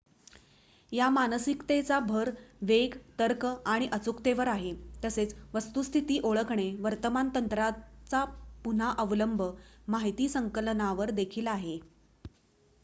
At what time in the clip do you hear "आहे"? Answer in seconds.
4.47-4.73, 11.47-11.79